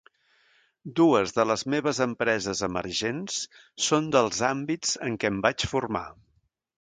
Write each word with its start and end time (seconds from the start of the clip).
Dues 0.99 1.33
de 1.35 1.43
les 1.49 1.63
meves 1.73 1.99
empreses 2.05 2.63
emergents 2.69 3.37
són 3.89 4.07
dels 4.17 4.39
àmbits 4.51 4.95
en 5.09 5.19
què 5.25 5.31
em 5.35 5.39
vaig 5.47 5.67
formar. 5.75 6.03